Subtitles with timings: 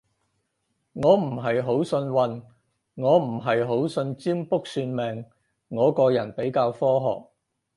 [0.93, 2.41] 我唔係好信運，
[2.95, 5.25] 我唔係好信占卜算命，
[5.67, 7.25] 我個人比較科學